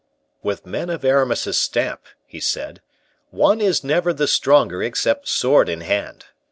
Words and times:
"With 0.41 0.65
men 0.65 0.89
of 0.89 1.05
Aramis's 1.05 1.59
stamp," 1.59 2.05
he 2.25 2.39
said, 2.39 2.81
"one 3.29 3.61
is 3.61 3.83
never 3.83 4.11
the 4.13 4.27
stronger 4.27 4.81
except 4.81 5.27
sword 5.27 5.69
in 5.69 5.81
hand. 5.81 6.25